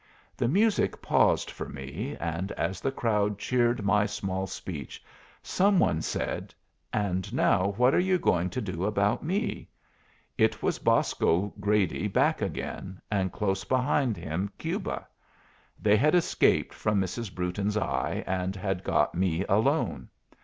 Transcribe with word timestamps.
The 0.35 0.47
music 0.47 0.99
paused 0.99 1.51
for 1.51 1.69
me, 1.69 2.17
and 2.19 2.51
as 2.53 2.81
the 2.81 2.91
crowd 2.91 3.37
cheered 3.37 3.83
my 3.85 4.07
small 4.07 4.47
speech, 4.47 5.03
some 5.43 5.77
one 5.77 6.01
said, 6.01 6.55
"And 6.91 7.31
now 7.31 7.73
what 7.77 7.93
are 7.93 7.99
you 7.99 8.17
going 8.17 8.49
to 8.49 8.61
do 8.61 8.85
about 8.85 9.21
me?" 9.23 9.69
It 10.39 10.63
was 10.63 10.79
Bosco 10.79 11.53
Grady 11.59 12.07
back 12.07 12.41
again, 12.41 12.99
and 13.11 13.31
close 13.31 13.63
behind 13.63 14.17
him 14.17 14.51
Cuba. 14.57 15.05
They 15.79 15.97
had 15.97 16.15
escaped 16.15 16.73
from 16.73 16.99
Mrs. 16.99 17.31
Brewton's 17.35 17.77
eye 17.77 18.23
and 18.25 18.55
had 18.55 18.83
got 18.83 19.13
me 19.13 19.45
alone. 19.45 20.09